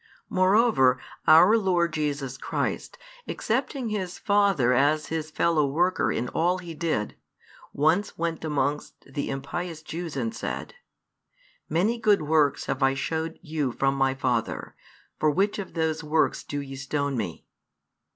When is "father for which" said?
14.15-15.59